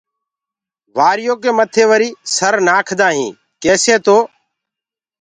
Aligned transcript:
وآريو 0.95 1.33
ڪي 1.43 1.49
مٿي 1.57 1.83
وري 1.89 2.09
سر 2.35 2.53
نآکدآ 2.67 3.07
هين 3.17 3.31
ڪيسآ 3.61 3.95
تو 4.05 4.17